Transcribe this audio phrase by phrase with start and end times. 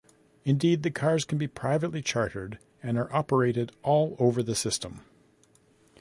[0.45, 5.01] Indeed, the cars can be privately chartered and are operated all over the system.